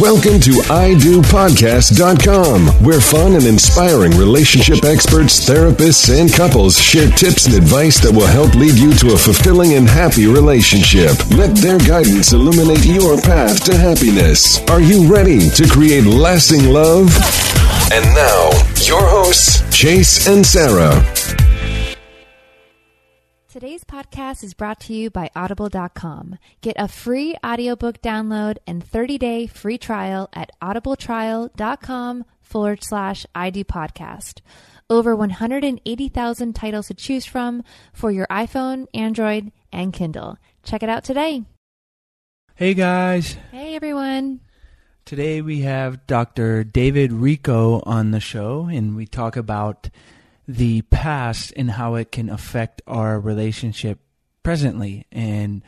[0.00, 7.54] Welcome to IDoPodcast.com, where fun and inspiring relationship experts, therapists, and couples share tips and
[7.54, 11.12] advice that will help lead you to a fulfilling and happy relationship.
[11.30, 14.60] Let their guidance illuminate your path to happiness.
[14.68, 17.08] Are you ready to create lasting love?
[17.92, 18.50] And now,
[18.82, 21.02] your hosts, Chase and Sarah.
[23.74, 26.38] Today's podcast is brought to you by Audible.com.
[26.60, 33.64] Get a free audiobook download and 30 day free trial at audibletrial.com forward slash ID
[33.64, 34.42] podcast.
[34.88, 40.38] Over 180,000 titles to choose from for your iPhone, Android, and Kindle.
[40.62, 41.42] Check it out today.
[42.54, 43.36] Hey guys.
[43.50, 44.38] Hey everyone.
[45.04, 46.62] Today we have Dr.
[46.62, 49.90] David Richo on the show, and we talk about
[50.46, 53.98] the past and how it can affect our relationship
[54.42, 55.62] presently and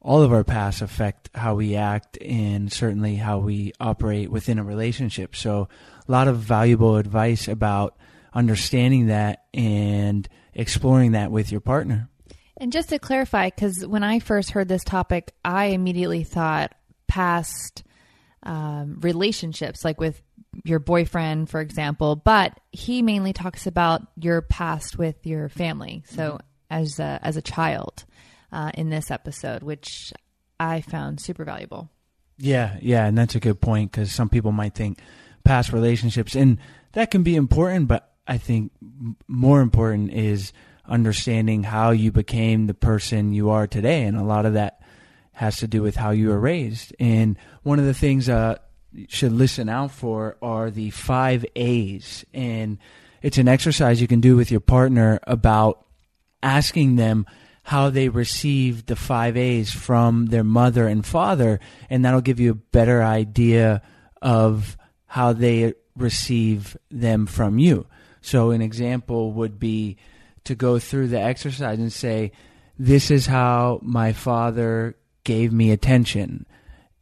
[0.00, 4.64] all of our past affect how we act and certainly how we operate within a
[4.64, 5.34] relationship.
[5.34, 5.68] So
[6.08, 7.96] a lot of valuable advice about
[8.32, 12.08] understanding that and exploring that with your partner.
[12.58, 16.72] And just to clarify, because when I first heard this topic, I immediately thought
[17.06, 17.82] past
[18.42, 20.22] um, relationships, like with
[20.64, 26.02] your boyfriend, for example, but he mainly talks about your past with your family.
[26.06, 26.36] So mm-hmm.
[26.70, 28.04] as a, as a child
[28.52, 30.12] uh, in this episode, which
[30.58, 31.90] I found super valuable.
[32.38, 34.98] Yeah, yeah, and that's a good point because some people might think
[35.44, 36.58] past relationships, and
[36.92, 38.72] that can be important, but I think
[39.26, 40.52] more important is
[40.88, 44.04] understanding how you became the person you are today.
[44.04, 44.80] And a lot of that
[45.32, 46.94] has to do with how you were raised.
[46.98, 48.56] And one of the things uh,
[49.08, 52.24] should listen out for are the five A's.
[52.32, 52.78] And
[53.22, 55.84] it's an exercise you can do with your partner about
[56.42, 57.26] asking them
[57.62, 61.58] how they received the five A's from their mother and father.
[61.90, 63.82] And that'll give you a better idea
[64.22, 64.76] of
[65.06, 67.86] how they receive them from you.
[68.20, 69.96] So, an example would be
[70.44, 72.32] to go through the exercise and say,
[72.78, 76.46] This is how my father gave me attention.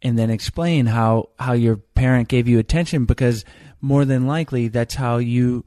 [0.05, 3.45] And then explain how, how your parent gave you attention because
[3.81, 5.65] more than likely that's how you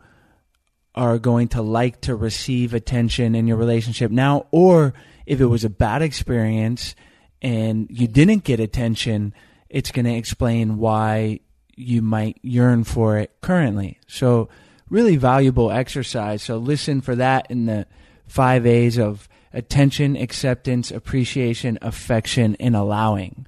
[0.93, 4.45] are going to like to receive attention in your relationship now.
[4.51, 4.93] Or
[5.25, 6.95] if it was a bad experience
[7.41, 9.33] and you didn't get attention,
[9.69, 11.39] it's going to explain why
[11.75, 13.99] you might yearn for it currently.
[14.07, 14.49] So,
[14.89, 16.41] really valuable exercise.
[16.41, 17.85] So listen for that in the
[18.27, 23.45] five A's of attention, acceptance, appreciation, affection, and allowing.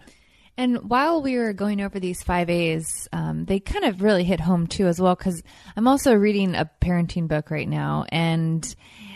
[0.60, 4.42] And while we were going over these five A's, um, they kind of really hit
[4.42, 5.42] home too, as well, because
[5.78, 8.04] I'm also reading a parenting book right now.
[8.10, 8.76] And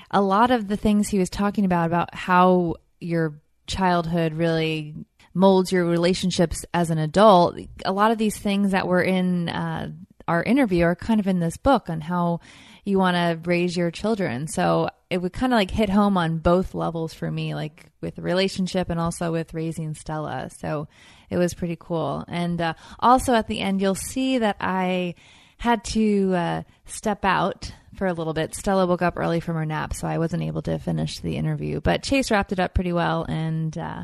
[0.09, 4.95] a lot of the things he was talking about, about how your childhood really
[5.33, 9.91] molds your relationships as an adult, a lot of these things that were in uh,
[10.29, 12.39] our interview are kind of in this book on how
[12.85, 14.47] you want to raise your children.
[14.47, 18.17] So it would kind of like hit home on both levels for me, like with
[18.17, 20.49] relationship and also with raising Stella.
[20.57, 20.87] So
[21.33, 22.23] it was pretty cool.
[22.27, 25.15] And uh, also at the end, you'll see that I
[25.57, 28.53] had to uh, step out for a little bit.
[28.53, 31.81] Stella woke up early from her nap, so I wasn't able to finish the interview.
[31.81, 34.03] But Chase wrapped it up pretty well, and uh,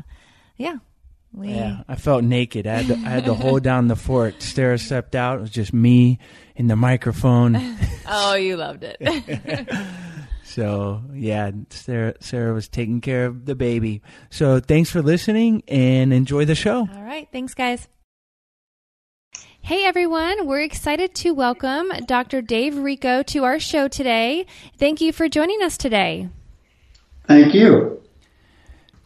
[0.56, 0.78] yeah,
[1.32, 1.50] we...
[1.50, 2.66] Yeah, I felt naked.
[2.66, 4.42] I had to, I had to hold down the fort.
[4.42, 5.38] Sarah stepped out.
[5.38, 6.18] It was just me
[6.56, 7.56] in the microphone.
[8.08, 8.96] oh, you loved it.
[10.50, 14.02] so yeah, Sarah Sarah was taking care of the baby.
[14.30, 16.88] So thanks for listening and enjoy the show.
[16.92, 17.88] All right, thanks guys.
[19.62, 22.42] Hey everyone, we're excited to welcome Dr.
[22.42, 24.46] Dave Richo to our show today.
[24.76, 26.28] Thank you for joining us today.
[27.28, 28.02] Thank you.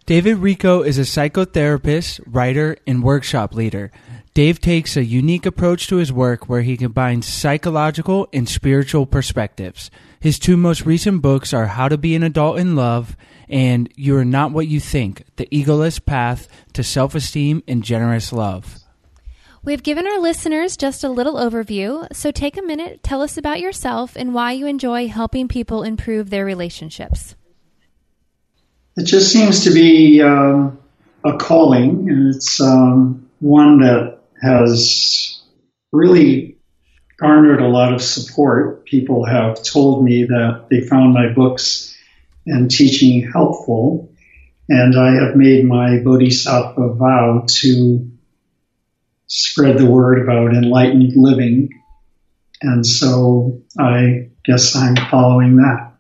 [0.06, 3.90] David Richo is a psychotherapist, writer, and workshop leader.
[4.34, 9.92] Dave takes a unique approach to his work where he combines psychological and spiritual perspectives.
[10.19, 13.16] His two most recent books are How to Be an Adult in Love
[13.48, 18.32] and You Are Not What You Think The Egoless Path to Self Esteem and Generous
[18.32, 18.81] Love.
[19.62, 23.60] We've given our listeners just a little overview, so take a minute, tell us about
[23.60, 27.37] yourself and why you enjoy helping people improve their relationships.
[28.96, 30.76] It just seems to be um,
[31.22, 35.42] a calling, and it's um, one that has
[35.92, 36.58] really
[37.19, 38.84] garnered a lot of support.
[38.84, 41.96] People have told me that they found my books
[42.46, 44.12] and teaching helpful,
[44.69, 48.10] and I have made my bodhisattva vow to
[49.26, 51.70] spread the word about enlightened living.
[52.62, 55.94] And so I guess I'm following that.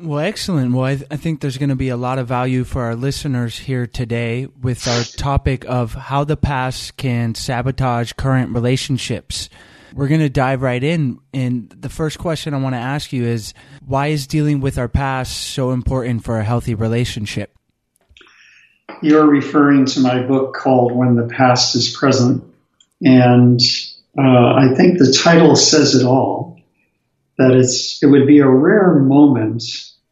[0.00, 0.74] Well, excellent.
[0.74, 2.94] Well, I, th- I think there's going to be a lot of value for our
[2.94, 9.48] listeners here today with our topic of how the past can sabotage current relationships.
[9.92, 11.18] We're going to dive right in.
[11.34, 13.54] And the first question I want to ask you is
[13.84, 17.56] why is dealing with our past so important for a healthy relationship?
[19.02, 22.44] You're referring to my book called When the Past is Present.
[23.02, 23.60] And
[24.16, 26.57] uh, I think the title says it all
[27.38, 29.62] that it's, it would be a rare moment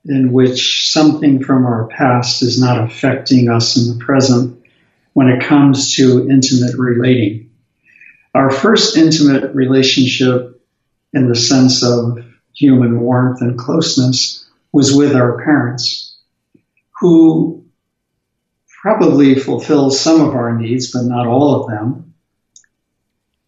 [0.05, 4.65] in which something from our past is not affecting us in the present
[5.13, 7.51] when it comes to intimate relating.
[8.35, 10.63] Our first intimate relationship
[11.13, 12.19] in the sense of
[12.55, 16.17] human warmth and closeness was with our parents
[17.01, 17.65] who
[18.83, 22.15] probably fulfill some of our needs, but not all of them.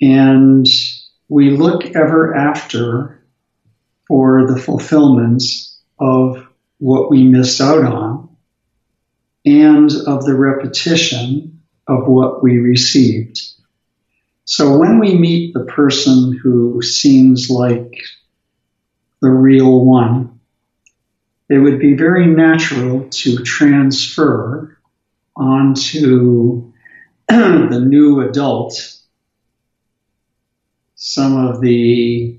[0.00, 0.66] And
[1.28, 3.22] we look ever after
[4.08, 6.46] for the fulfillments of
[6.78, 8.36] what we missed out on
[9.44, 13.40] and of the repetition of what we received.
[14.44, 18.02] So when we meet the person who seems like
[19.20, 20.40] the real one,
[21.50, 24.78] it would be very natural to transfer
[25.36, 26.72] onto
[27.28, 28.74] the new adult
[31.00, 32.37] some of the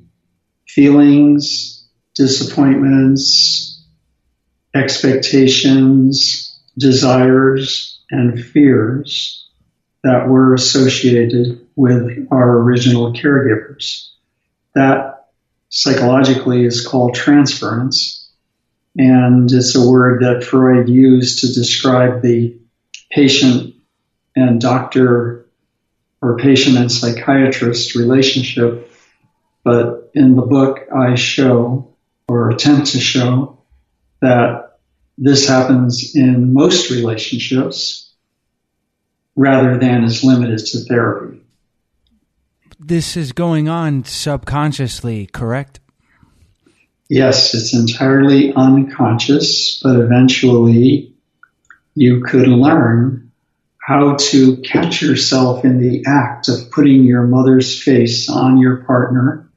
[0.73, 3.83] feelings, disappointments,
[4.75, 9.47] expectations, desires, and fears
[10.03, 14.09] that were associated with our original caregivers.
[14.75, 15.29] That
[15.69, 18.29] psychologically is called transference.
[18.95, 22.59] And it's a word that Freud used to describe the
[23.11, 23.75] patient
[24.35, 25.47] and doctor
[26.21, 28.91] or patient and psychiatrist relationship.
[29.63, 31.95] But in the book, I show
[32.27, 33.59] or attempt to show
[34.21, 34.77] that
[35.17, 38.13] this happens in most relationships
[39.35, 41.41] rather than is limited to therapy.
[42.79, 45.79] This is going on subconsciously, correct?
[47.09, 51.13] Yes, it's entirely unconscious, but eventually
[51.95, 53.31] you could learn
[53.77, 59.48] how to catch yourself in the act of putting your mother's face on your partner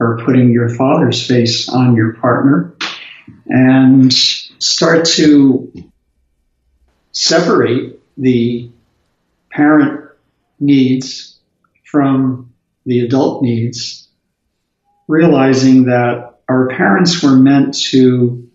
[0.00, 2.74] or putting your father's face on your partner
[3.46, 5.72] and start to
[7.12, 8.70] separate the
[9.50, 10.10] parent
[10.58, 11.38] needs
[11.84, 12.52] from
[12.86, 14.08] the adult needs,
[15.06, 18.48] realizing that our parents were meant to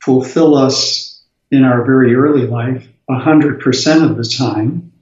[0.00, 4.92] fulfill us in our very early life 100% of the time,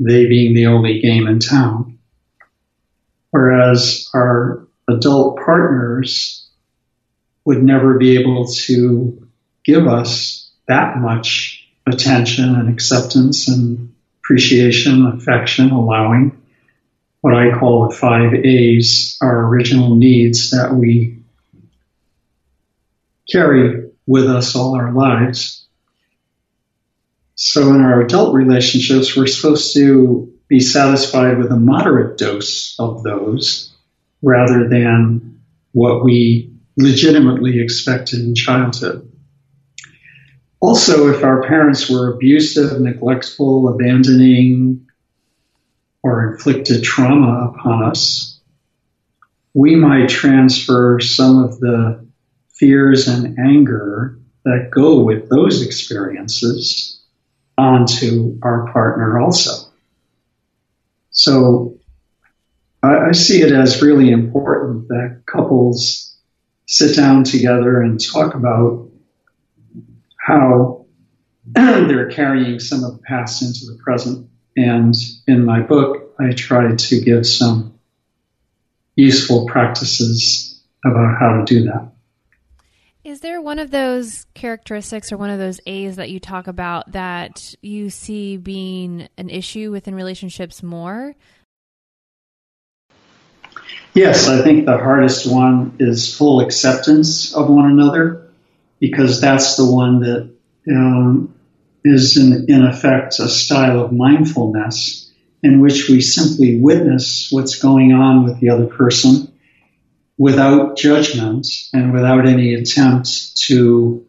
[0.00, 1.95] they being the only game in town.
[3.36, 6.48] Whereas our adult partners
[7.44, 9.28] would never be able to
[9.62, 16.40] give us that much attention and acceptance and appreciation, affection, allowing
[17.20, 21.18] what I call the five A's, our original needs that we
[23.30, 25.66] carry with us all our lives.
[27.34, 33.02] So in our adult relationships, we're supposed to be satisfied with a moderate dose of
[33.02, 33.74] those
[34.22, 35.40] rather than
[35.72, 39.10] what we legitimately expected in childhood.
[40.60, 44.86] Also, if our parents were abusive, neglectful, abandoning,
[46.02, 48.40] or inflicted trauma upon us,
[49.54, 52.06] we might transfer some of the
[52.54, 57.02] fears and anger that go with those experiences
[57.58, 59.65] onto our partner also.
[61.16, 61.78] So
[62.82, 66.14] I, I see it as really important that couples
[66.66, 68.90] sit down together and talk about
[70.18, 70.86] how
[71.46, 74.28] they're carrying some of the past into the present.
[74.56, 74.94] And
[75.26, 77.78] in my book, I try to give some
[78.94, 81.92] useful practices about how to do that.
[83.06, 86.90] Is there one of those characteristics or one of those A's that you talk about
[86.90, 91.14] that you see being an issue within relationships more?
[93.94, 98.26] Yes, I think the hardest one is full acceptance of one another
[98.80, 100.34] because that's the one that
[100.68, 101.32] um,
[101.84, 105.12] is in, in effect a style of mindfulness
[105.44, 109.32] in which we simply witness what's going on with the other person
[110.18, 114.06] without judgment and without any attempt to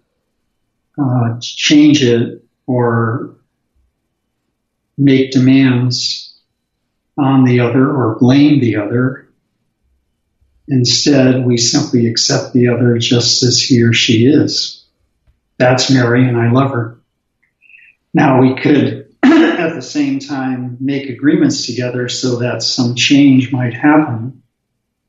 [1.00, 3.36] uh, change it or
[4.98, 6.40] make demands
[7.18, 9.28] on the other or blame the other
[10.68, 14.86] Instead, we simply accept the other just as he or she is.
[15.58, 17.00] That's Mary, and I love her.
[18.14, 23.74] Now, we could at the same time make agreements together so that some change might
[23.74, 24.44] happen,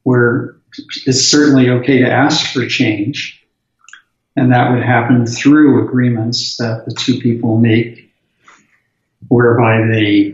[0.05, 0.58] where
[1.07, 3.43] it's certainly okay to ask for change.
[4.37, 8.13] And that would happen through agreements that the two people make,
[9.27, 10.33] whereby they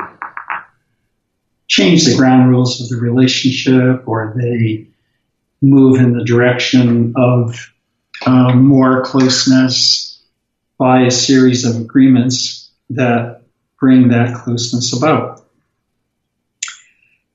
[1.66, 4.88] change the ground rules of the relationship or they
[5.62, 7.72] move in the direction of
[8.26, 10.22] um, more closeness
[10.78, 13.42] by a series of agreements that
[13.80, 15.46] bring that closeness about.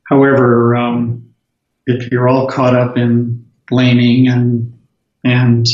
[0.03, 1.29] However, um,
[1.86, 4.80] if you're all caught up in blaming and
[5.24, 5.66] and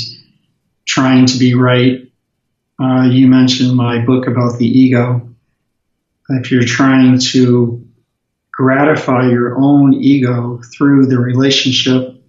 [0.86, 2.12] trying to be right,
[2.82, 5.30] uh, you mentioned my book about the ego.
[6.30, 7.88] If you're trying to
[8.52, 12.24] gratify your own ego through the relationship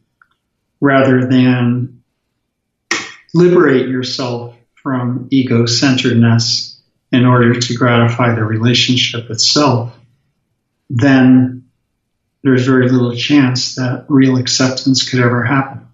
[0.81, 2.03] rather than
[3.33, 6.81] liberate yourself from ego centeredness
[7.13, 9.97] in order to gratify the relationship itself,
[10.91, 11.66] then
[12.47, 15.87] there's very little chance that real acceptance could ever happen.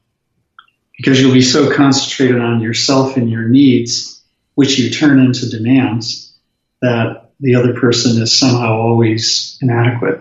[0.97, 4.23] Because you'll be so concentrated on yourself and your needs,
[4.55, 6.37] which you turn into demands,
[6.81, 10.21] that the other person is somehow always inadequate.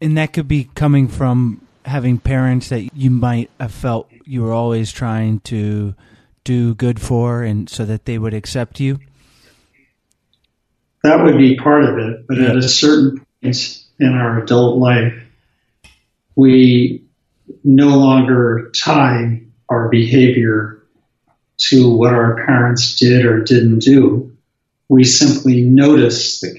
[0.00, 4.52] And that could be coming from having parents that you might have felt you were
[4.52, 5.94] always trying to
[6.44, 8.98] do good for and so that they would accept you?
[11.02, 12.50] That would be part of it, but yeah.
[12.50, 15.14] at a certain point in our adult life,
[16.34, 17.04] we
[17.62, 20.82] no longer tie our behavior
[21.68, 24.36] to what our parents did or didn't do.
[24.88, 26.58] We simply notice the,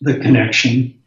[0.00, 1.02] the connection.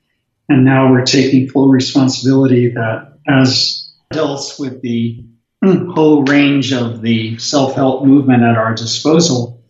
[0.50, 5.24] And now we're taking full responsibility that as adults with the
[5.64, 9.64] whole range of the self help movement at our disposal,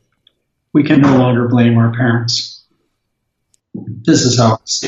[0.74, 2.64] we can no longer blame our parents.
[3.74, 4.84] This is how it's.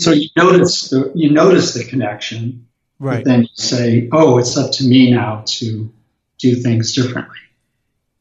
[0.00, 2.66] So you notice the, you notice the connection,
[2.98, 3.24] Right.
[3.24, 5.92] but then you say, "Oh, it's up to me now to
[6.38, 7.36] do things differently."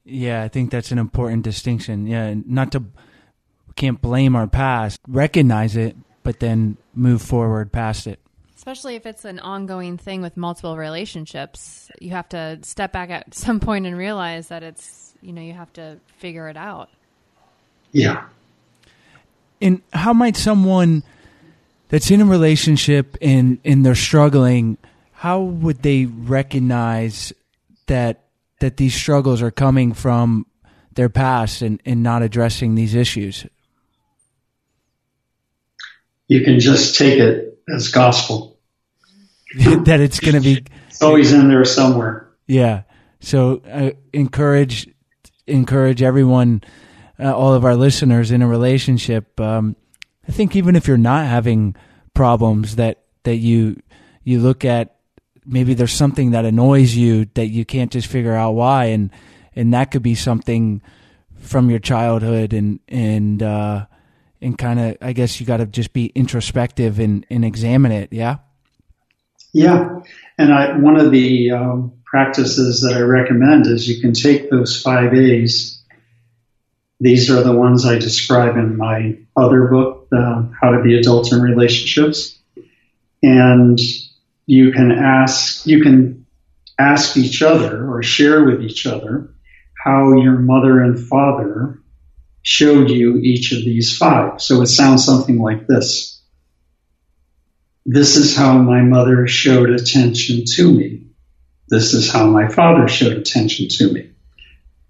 [0.06, 2.06] Yeah, I think that's an important distinction.
[2.08, 8.06] Yeah, not to we can't blame our past, recognize it, but then move forward past
[8.08, 8.20] it.
[8.56, 13.34] Especially if it's an ongoing thing with multiple relationships, you have to step back at
[13.36, 16.90] some point and realize that it's, you know, you have to figure it out.
[17.92, 18.26] Yeah.
[19.62, 21.04] And how might someone
[21.94, 24.80] that's in a relationship and and they're struggling,
[25.12, 27.32] how would they recognize
[27.86, 28.24] that
[28.62, 30.48] that these struggles are coming from
[30.96, 33.46] their past and, and not addressing these issues?
[36.28, 38.58] You can just take it as gospel.
[39.86, 42.28] that it's going to be It's always in there somewhere.
[42.48, 42.84] Yeah.
[43.20, 44.90] So uh, encourage
[45.46, 46.64] encourage everyone,
[47.20, 49.40] uh, all of our listeners in a relationship.
[49.40, 49.76] Um,
[50.28, 51.76] I think even if you're not having
[52.14, 53.82] problems, that that you
[54.24, 54.96] you look at
[55.46, 59.12] maybe there's something that annoys you that you can't just figure out why, and
[59.56, 60.82] and that could be something
[61.36, 63.86] from your childhood, and and uh,
[64.42, 68.12] and kind of I guess you got to just be introspective and and examine it.
[68.12, 68.38] Yeah.
[69.56, 70.00] Yeah,
[70.40, 74.82] and I, one of the um, practices that I recommend is you can take those
[74.82, 75.73] five A's.
[77.04, 81.34] These are the ones I describe in my other book, uh, How to Be Adults
[81.34, 82.40] in Relationships,
[83.22, 83.78] and
[84.46, 86.26] you can ask you can
[86.80, 89.36] ask each other or share with each other
[89.84, 91.82] how your mother and father
[92.42, 94.40] showed you each of these five.
[94.42, 96.24] So it sounds something like this.
[97.86, 101.08] This is how my mother showed attention to me.
[101.68, 104.13] This is how my father showed attention to me.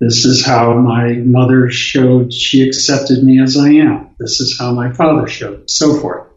[0.04, 4.10] This is how my mother showed she accepted me as I am.
[4.20, 6.28] This is how my father showed, so forth.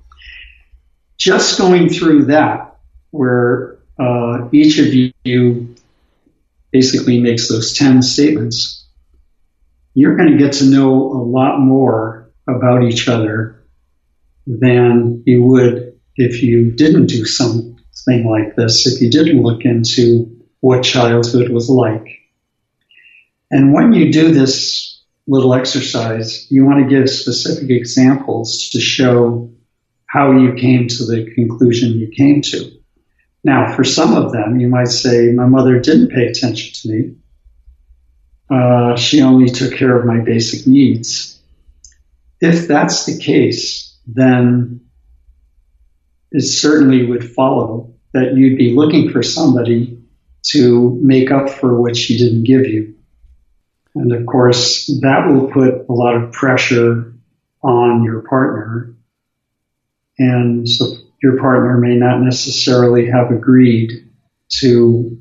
[1.18, 2.76] Just going through that,
[3.11, 5.74] where uh, each of you
[6.70, 8.87] basically makes those 10 statements,
[9.94, 13.64] you're going to get to know a lot more about each other
[14.46, 20.44] than you would if you didn't do something like this, if you didn't look into
[20.61, 22.15] what childhood was like.
[23.50, 29.50] And when you do this little exercise, you want to give specific examples to show
[30.06, 32.72] how you came to the conclusion you came to.
[33.44, 37.16] Now, for some of them, you might say, My mother didn't pay attention to me.
[38.48, 41.40] Uh, she only took care of my basic needs.
[42.40, 44.80] If that's the case, then
[46.32, 49.98] it certainly would follow that you'd be looking for somebody
[50.46, 52.95] to make up for what she didn't give you.
[53.96, 57.14] And of course, that will put a lot of pressure
[57.62, 58.94] on your partner.
[60.18, 63.90] And so your partner may not necessarily have agreed
[64.61, 65.18] to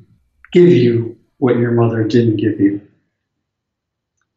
[0.51, 2.81] give you what your mother didn't give you.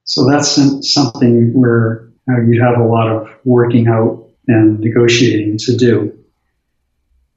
[0.05, 0.57] So that's
[0.93, 6.17] something where you, have a lot of working out and negotiating to do.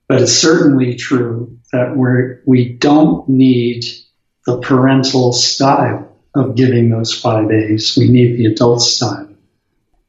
[0.08, 3.86] But it's certainly true that we're, we don't need
[4.46, 7.98] the parental style of giving those five A's.
[7.98, 9.30] We need the adult style.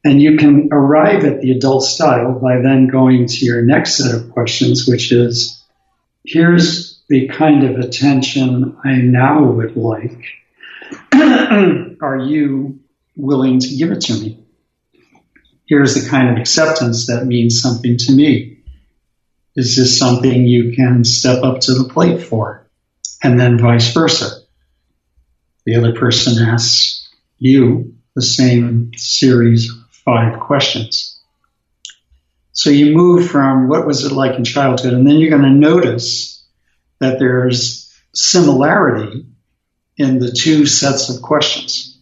[0.05, 4.13] And you can arrive at the adult style by then going to your next set
[4.13, 5.63] of questions, which is
[6.25, 10.25] here's the kind of attention I now would like.
[11.13, 12.79] Are you
[13.15, 14.43] willing to give it to me?
[15.65, 18.57] Here's the kind of acceptance that means something to me.
[19.55, 22.67] Is this something you can step up to the plate for?
[23.21, 24.42] And then vice versa.
[25.65, 31.19] The other person asks you the same series of five questions.
[32.51, 35.49] So you move from what was it like in childhood, and then you're going to
[35.49, 36.45] notice
[36.99, 39.25] that there's similarity
[39.97, 41.99] in the two sets of questions.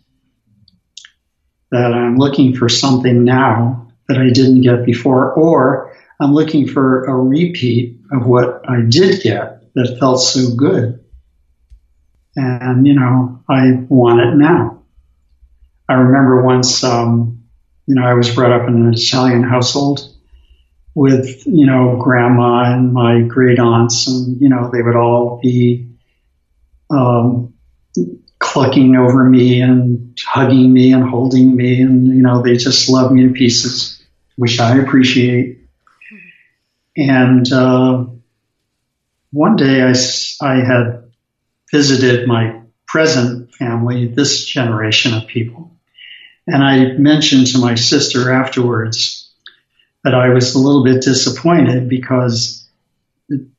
[1.72, 7.06] That I'm looking for something now that I didn't get before, or I'm looking for
[7.06, 11.01] a repeat of what I did get that felt so good.
[12.36, 14.84] And, you know, I want it now.
[15.90, 17.44] I remember once, um,
[17.86, 20.00] you know, I was brought up in an Italian household
[20.96, 25.90] with, you know, grandma and my great aunts, and, you know, they would all be
[26.90, 27.54] um,
[28.40, 33.12] clucking over me and hugging me and holding me, and, you know, they just love
[33.12, 34.02] me to pieces,
[34.36, 35.60] which I appreciate.
[36.96, 38.06] And uh,
[39.32, 39.94] one day I,
[40.42, 41.01] I had
[41.72, 45.72] visited my present family, this generation of people.
[46.48, 49.32] And I mentioned to my sister afterwards
[50.04, 52.68] that I was a little bit disappointed because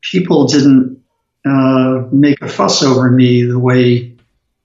[0.01, 1.03] people didn't
[1.47, 4.17] uh, make a fuss over me the way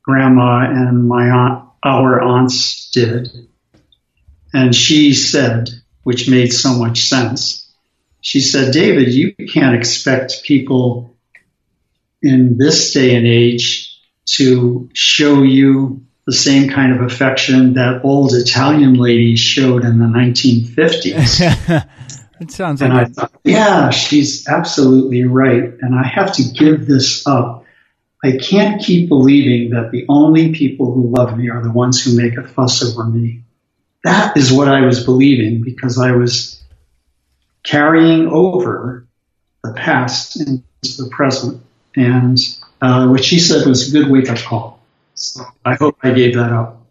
[0.03, 3.29] grandma and my aunt, our aunts did.
[4.53, 5.69] And she said,
[6.03, 7.69] which made so much sense,
[8.21, 11.16] she said, David, you can't expect people
[12.21, 18.33] in this day and age to show you the same kind of affection that old
[18.33, 21.87] Italian ladies showed in the 1950s.
[22.41, 25.63] it sounds and like I thought, yeah, she's absolutely right.
[25.81, 27.63] And I have to give this up.
[28.23, 32.17] I can't keep believing that the only people who love me are the ones who
[32.17, 33.43] make a fuss over me.
[34.03, 36.61] That is what I was believing because I was
[37.63, 39.07] carrying over
[39.63, 41.61] the past into the present.
[41.97, 42.39] And
[42.81, 44.79] uh, what she said was a good wake up call.
[45.15, 46.81] So I hope I gave that up.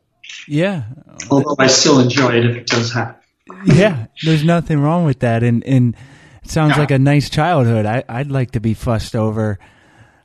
[0.48, 0.82] Yeah.
[1.30, 3.22] Although I still enjoy it if it does happen.
[3.64, 5.94] Yeah, there's nothing wrong with that, and and
[6.42, 7.86] it sounds like a nice childhood.
[7.86, 9.58] I I'd like to be fussed over.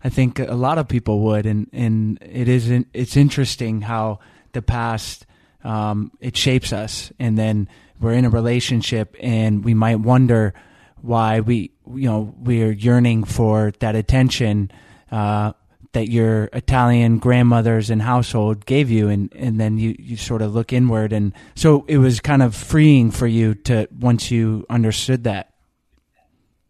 [0.03, 4.19] I think a lot of people would, and and it is it's interesting how
[4.53, 5.27] the past
[5.63, 10.55] um, it shapes us, and then we're in a relationship, and we might wonder
[11.01, 14.71] why we you know we're yearning for that attention
[15.11, 15.53] uh,
[15.93, 20.53] that your Italian grandmothers and household gave you, and, and then you, you sort of
[20.53, 21.11] look inward.
[21.11, 25.53] And so it was kind of freeing for you to once you understood that.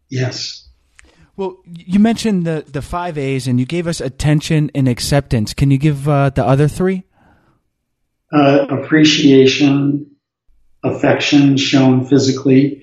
[0.08, 0.68] Yes.
[1.36, 5.54] Well, you mentioned the, the five A's and you gave us attention and acceptance.
[5.54, 7.04] Can you give uh, the other three?
[8.32, 10.10] Uh, appreciation,
[10.82, 12.82] affection shown physically,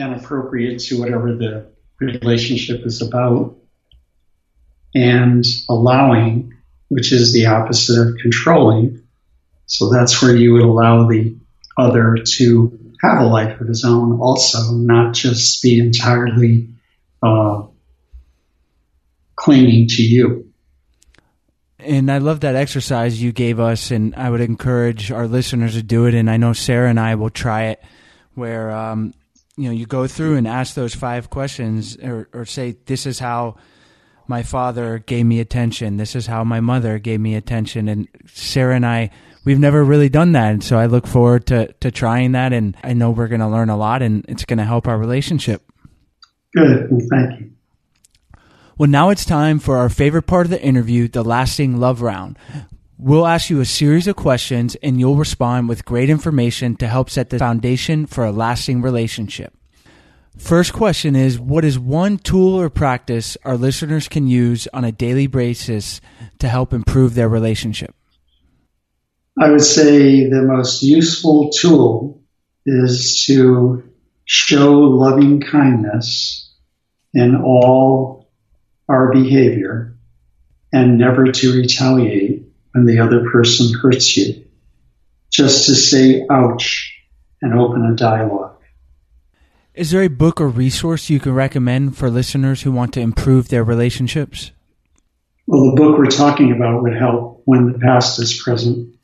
[0.00, 1.66] and appropriate to whatever the
[2.00, 3.56] relationship is about
[4.94, 6.54] and allowing,
[6.88, 9.02] which is the opposite of controlling.
[9.66, 11.36] So that's where you would allow the
[11.76, 16.70] other to have a life of his own also, not just be entirely
[17.22, 17.62] uh,
[19.36, 20.52] clinging to you.
[21.78, 25.82] And I love that exercise you gave us, and I would encourage our listeners to
[25.82, 26.14] do it.
[26.14, 27.82] And I know Sarah and I will try it,
[28.34, 29.14] where um,
[29.60, 33.18] you know you go through and ask those five questions, or, or say, "This is
[33.18, 33.56] how
[34.30, 35.96] my father gave me attention.
[35.96, 37.88] This is how my mother gave me attention.
[37.88, 39.10] And Sarah and I,
[39.44, 40.52] we've never really done that.
[40.52, 42.52] And so I look forward to, to trying that.
[42.52, 44.96] And I know we're going to learn a lot and it's going to help our
[44.96, 45.62] relationship.
[46.54, 46.86] Good.
[46.90, 47.50] Well, thank you.
[48.78, 52.38] Well, now it's time for our favorite part of the interview, the lasting love round.
[53.02, 57.08] We'll ask you a series of questions and you'll respond with great information to help
[57.08, 59.54] set the foundation for a lasting relationship.
[60.36, 64.92] First question is What is one tool or practice our listeners can use on a
[64.92, 66.02] daily basis
[66.40, 67.94] to help improve their relationship?
[69.40, 72.22] I would say the most useful tool
[72.66, 73.82] is to
[74.26, 76.54] show loving kindness
[77.14, 78.30] in all
[78.90, 79.96] our behavior
[80.70, 82.39] and never to retaliate
[82.72, 84.44] when the other person hurts you.
[85.30, 86.92] Just to say ouch
[87.40, 88.56] and open a dialogue.
[89.74, 93.48] Is there a book or resource you can recommend for listeners who want to improve
[93.48, 94.50] their relationships?
[95.46, 98.94] Well, the book we're talking about would help when the past is present.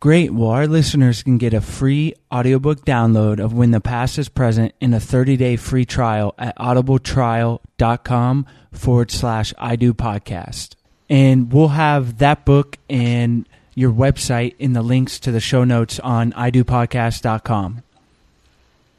[0.00, 0.32] Great.
[0.32, 4.74] Well, our listeners can get a free audiobook download of When the Past is Present
[4.80, 10.74] in a 30 day free trial at audibletrial.com forward slash I do podcast.
[11.10, 15.98] And we'll have that book and your website in the links to the show notes
[16.00, 17.82] on idopodcast.com.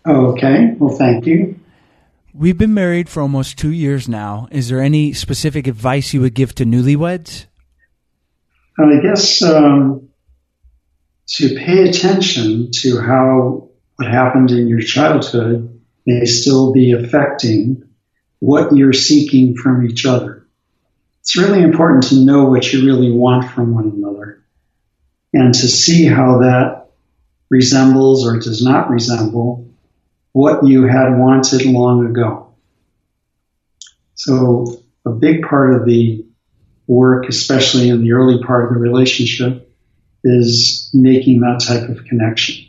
[0.06, 0.76] Okay.
[0.78, 1.60] Well, thank you.
[2.34, 4.48] We've been married for almost two years now.
[4.52, 7.46] Is there any specific advice you would give to newlyweds?
[8.78, 10.10] I guess um,
[11.28, 17.84] to pay attention to how what happened in your childhood may still be affecting
[18.40, 20.41] what you're seeking from each other.
[21.22, 24.44] It's really important to know what you really want from one another
[25.34, 26.90] and to see how that
[27.50, 29.70] resembles or does not resemble
[30.32, 32.54] what you had wanted long ago.
[34.16, 36.26] So a big part of the
[36.88, 39.72] work, especially in the early part of the relationship,
[40.24, 42.66] is making that type of connection.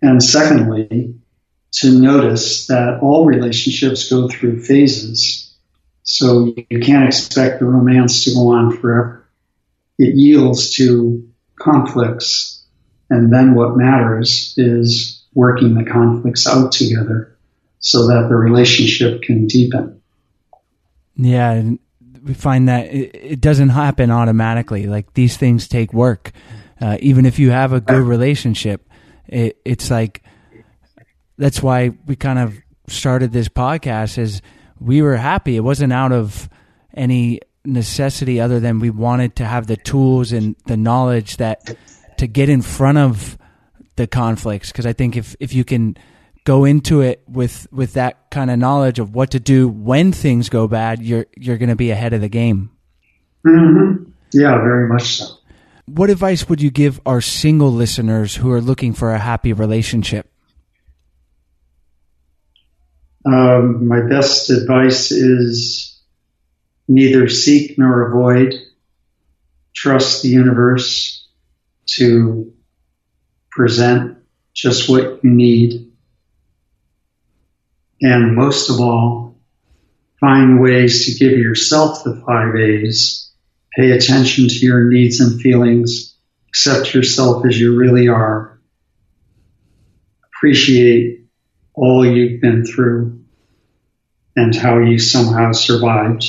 [0.00, 1.14] And secondly,
[1.72, 5.41] to notice that all relationships go through phases.
[6.02, 9.28] So you can't expect the romance to go on forever.
[9.98, 12.64] It yields to conflicts.
[13.08, 17.36] And then what matters is working the conflicts out together
[17.78, 20.00] so that the relationship can deepen.
[21.16, 21.72] Yeah,
[22.22, 24.86] we find that it, doesn't happen automatically.
[24.86, 26.32] Like these things take work.
[26.80, 28.88] Uh, even if you have a good relationship,
[29.26, 30.22] it, it's like
[31.38, 32.56] that's why we kind of
[32.88, 34.18] started this podcast.
[34.18, 34.42] Is
[34.82, 35.56] we were happy.
[35.56, 36.48] It wasn't out of
[36.94, 41.76] any necessity other than we wanted to have the tools and the knowledge that
[42.18, 43.38] to get in front of
[43.96, 44.72] the conflicts.
[44.72, 45.96] Because I think if if you can
[46.44, 50.48] go into it with with that kind of knowledge of what to do when things
[50.48, 52.70] go bad, you're you're going to be ahead of the game.
[53.46, 54.10] Mm-hmm.
[54.32, 55.26] Yeah, very much so.
[55.86, 60.31] What advice would you give our single listeners who are looking for a happy relationship?
[63.24, 66.00] Um, my best advice is
[66.88, 68.54] neither seek nor avoid.
[69.74, 71.26] Trust the universe
[71.96, 72.52] to
[73.50, 74.18] present
[74.54, 75.92] just what you need
[78.02, 79.38] and most of all,
[80.18, 83.30] find ways to give yourself the five A's.
[83.76, 86.16] Pay attention to your needs and feelings.
[86.48, 88.60] Accept yourself as you really are.
[90.24, 91.21] Appreciate
[91.74, 93.20] all you've been through
[94.36, 96.24] and how you somehow survived.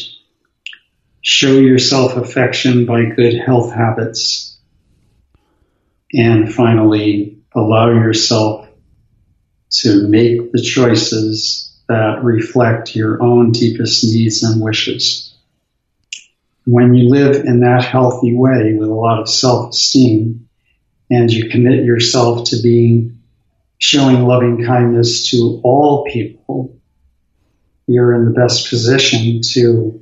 [1.22, 4.58] Show yourself affection by good health habits.
[6.14, 8.68] And finally, allow yourself
[9.82, 15.36] to make the choices that reflect your own deepest needs and wishes.
[16.66, 20.48] When you live in that healthy way with a lot of self-esteem
[21.10, 23.23] and you commit yourself to being
[23.84, 26.80] showing loving kindness to all people,
[27.86, 30.02] you're in the best position to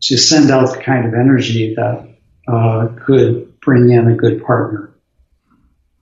[0.00, 2.08] to send out the kind of energy that
[2.48, 4.94] uh, could bring in a good partner.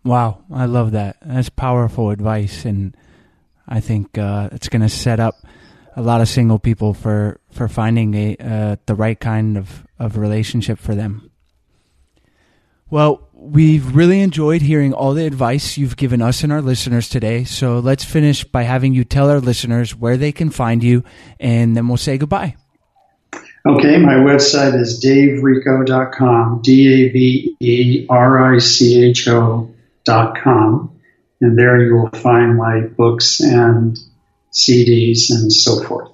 [0.04, 1.16] Wow, I love that.
[1.22, 2.96] That's powerful advice, and
[3.66, 5.35] I think uh, it's going to set up
[5.96, 10.16] a lot of single people for for finding a uh, the right kind of of
[10.16, 11.32] relationship for them.
[12.90, 17.44] Well, we've really enjoyed hearing all the advice you've given us and our listeners today.
[17.44, 21.05] So let's finish by having you tell our listeners where they can find you,
[21.40, 22.57] and then we'll say goodbye.
[23.64, 29.72] Okay, my website is davericho.com, D A V E R I C H O
[30.07, 31.00] com,
[31.40, 33.96] and there you will find my books and
[34.52, 36.12] CDs and so forth.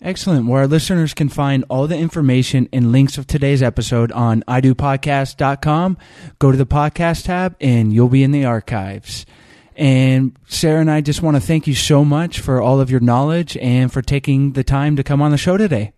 [0.00, 0.46] Excellent.
[0.46, 5.98] Where our listeners can find all the information and links of today's episode on idopodcast.com.
[6.38, 9.26] Go to the podcast tab and you'll be in the archives.
[9.74, 13.00] And Sarah and I just want to thank you so much for all of your
[13.00, 15.92] knowledge and for taking the time to come on the show today.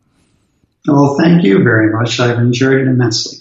[0.86, 2.20] Well, thank you very much.
[2.20, 3.38] I've enjoyed it immensely.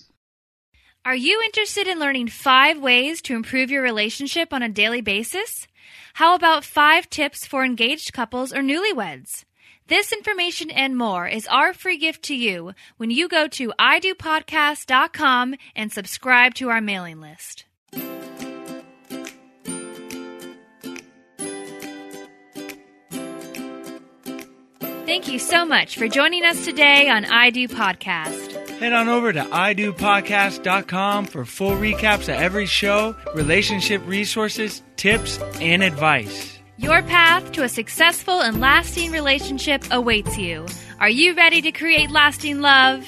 [1.05, 5.67] Are you interested in learning five ways to improve your relationship on a daily basis?
[6.13, 9.45] How about five tips for engaged couples or newlyweds?
[9.89, 15.55] This information and more is our free gift to you when you go to idopodcast.com
[15.75, 17.65] and subscribe to our mailing list.
[25.07, 28.69] Thank you so much for joining us today on I Do Podcast.
[28.77, 35.81] Head on over to idopodcast.com for full recaps of every show, relationship resources, tips, and
[35.81, 36.58] advice.
[36.79, 40.65] Your path to a successful and lasting relationship awaits you.
[41.01, 43.05] Are you ready to create lasting love?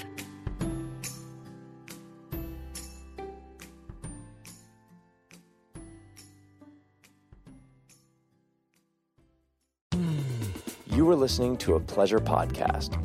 [10.88, 12.98] You are listening to a pleasure podcast.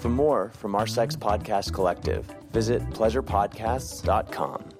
[0.00, 4.77] For more from our Sex Podcast Collective, visit pleasurepodcasts.com.